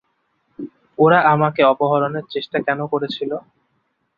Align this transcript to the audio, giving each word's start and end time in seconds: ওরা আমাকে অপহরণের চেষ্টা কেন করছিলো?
ওরা 0.97 1.19
আমাকে 1.33 1.61
অপহরণের 1.71 2.25
চেষ্টা 2.33 2.57
কেন 2.67 2.79
করছিলো? 2.91 3.37